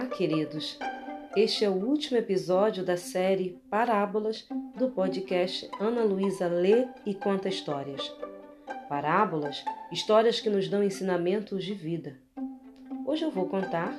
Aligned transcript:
queridos. 0.00 0.78
Este 1.36 1.64
é 1.64 1.68
o 1.68 1.74
último 1.74 2.16
episódio 2.16 2.82
da 2.82 2.96
série 2.96 3.60
Parábolas 3.68 4.46
do 4.74 4.90
podcast 4.90 5.70
Ana 5.78 6.02
Luísa 6.02 6.46
Lê 6.46 6.86
e 7.04 7.14
Conta 7.14 7.48
Histórias. 7.48 8.10
Parábolas, 8.88 9.62
histórias 9.92 10.40
que 10.40 10.48
nos 10.48 10.66
dão 10.66 10.82
ensinamentos 10.82 11.62
de 11.62 11.74
vida. 11.74 12.18
Hoje 13.06 13.22
eu 13.24 13.30
vou 13.30 13.46
contar 13.46 13.94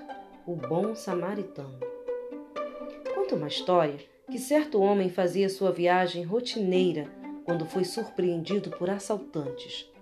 o 0.48 0.56
bom 0.56 0.96
samaritano. 0.96 1.80
Conta 3.14 3.36
uma 3.36 3.48
história 3.48 4.00
que 4.32 4.40
certo 4.40 4.82
homem 4.82 5.10
fazia 5.10 5.48
sua 5.48 5.72
viagem 5.72 6.24
rotineira 6.24 7.08
quando 7.46 7.66
foi 7.66 7.84
surpreendido 7.84 8.72
por 8.72 8.90
assaltantes 8.90 9.94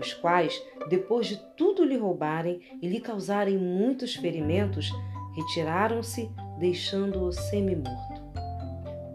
os 0.00 0.14
quais, 0.14 0.62
depois 0.88 1.26
de 1.26 1.36
tudo 1.56 1.84
lhe 1.84 1.96
roubarem 1.96 2.60
e 2.80 2.88
lhe 2.88 3.00
causarem 3.00 3.58
muitos 3.58 4.14
ferimentos, 4.14 4.92
retiraram-se, 5.38 6.30
deixando-o 6.58 7.32
semi-morto. 7.32 8.22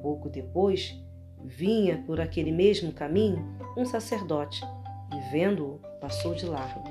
Pouco 0.01 0.29
depois, 0.29 0.97
vinha 1.43 2.01
por 2.05 2.21
aquele 2.21 2.51
mesmo 2.51 2.93
caminho 2.93 3.45
um 3.77 3.85
sacerdote 3.85 4.63
e, 5.13 5.31
vendo-o, 5.31 5.79
passou 5.99 6.33
de 6.33 6.45
largo. 6.45 6.83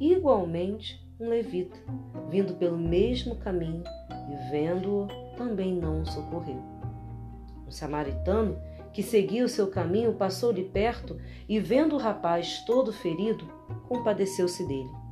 Igualmente, 0.00 1.04
um 1.20 1.28
levita, 1.28 1.76
vindo 2.28 2.54
pelo 2.54 2.78
mesmo 2.78 3.36
caminho 3.36 3.82
e, 4.10 4.50
vendo-o, 4.50 5.06
também 5.36 5.74
não 5.74 6.02
o 6.02 6.06
socorreu. 6.06 6.62
Um 7.66 7.70
samaritano 7.70 8.58
que 8.92 9.02
seguia 9.02 9.44
o 9.44 9.48
seu 9.48 9.68
caminho, 9.68 10.14
passou 10.14 10.52
de 10.52 10.62
perto 10.62 11.20
e, 11.48 11.60
vendo 11.60 11.94
o 11.94 11.98
rapaz 11.98 12.64
todo 12.64 12.92
ferido, 12.92 13.44
compadeceu-se 13.88 14.66
dele. 14.66 15.07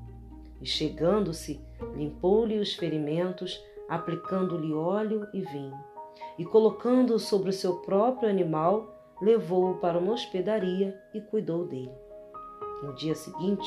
E, 0.61 0.67
chegando-se, 0.67 1.61
limpou-lhe 1.95 2.59
os 2.59 2.75
ferimentos, 2.75 3.63
aplicando-lhe 3.89 4.73
óleo 4.73 5.27
e 5.33 5.43
vinho. 5.43 5.79
E, 6.39 6.45
colocando-o 6.45 7.19
sobre 7.19 7.51
o 7.51 7.53
seu 7.53 7.77
próprio 7.81 8.29
animal, 8.29 8.95
levou-o 9.21 9.79
para 9.79 9.99
uma 9.99 10.13
hospedaria 10.13 10.99
e 11.15 11.21
cuidou 11.21 11.67
dele. 11.67 11.93
No 12.83 12.95
dia 12.95 13.15
seguinte, 13.15 13.67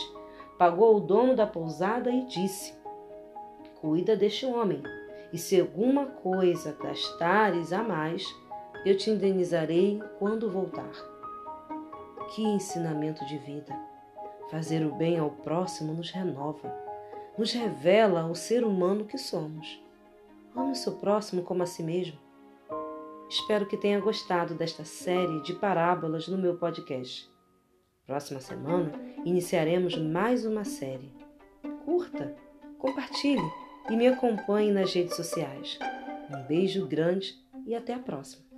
pagou 0.57 0.97
o 0.97 0.99
dono 0.99 1.35
da 1.35 1.47
pousada 1.47 2.11
e 2.11 2.25
disse: 2.25 2.73
Cuida 3.81 4.15
deste 4.15 4.45
homem, 4.45 4.83
e 5.31 5.37
se 5.37 5.59
alguma 5.59 6.05
coisa 6.05 6.77
gastares 6.81 7.71
a 7.71 7.83
mais, 7.83 8.23
eu 8.85 8.95
te 8.97 9.09
indenizarei 9.09 10.01
quando 10.17 10.49
voltar. 10.49 10.91
Que 12.33 12.43
ensinamento 12.43 13.25
de 13.25 13.37
vida! 13.39 13.98
Fazer 14.49 14.83
o 14.83 14.95
bem 14.95 15.19
ao 15.19 15.29
próximo 15.29 15.93
nos 15.93 16.09
renova, 16.09 16.73
nos 17.37 17.53
revela 17.53 18.25
o 18.25 18.33
ser 18.33 18.63
humano 18.63 19.05
que 19.05 19.17
somos. 19.17 19.79
Ame 20.55 20.71
o 20.71 20.75
seu 20.75 20.93
próximo 20.93 21.43
como 21.43 21.61
a 21.61 21.67
si 21.67 21.83
mesmo. 21.83 22.17
Espero 23.29 23.67
que 23.67 23.77
tenha 23.77 23.99
gostado 23.99 24.55
desta 24.55 24.83
série 24.83 25.41
de 25.43 25.53
parábolas 25.53 26.27
no 26.27 26.37
meu 26.37 26.57
podcast. 26.57 27.29
Próxima 28.07 28.41
semana 28.41 28.91
iniciaremos 29.23 29.95
mais 29.95 30.43
uma 30.43 30.63
série. 30.63 31.13
Curta, 31.85 32.35
compartilhe 32.79 33.47
e 33.87 33.95
me 33.95 34.07
acompanhe 34.07 34.71
nas 34.71 34.91
redes 34.91 35.15
sociais. 35.15 35.77
Um 36.31 36.41
beijo 36.47 36.87
grande 36.87 37.35
e 37.67 37.75
até 37.75 37.93
a 37.93 37.99
próxima. 37.99 38.48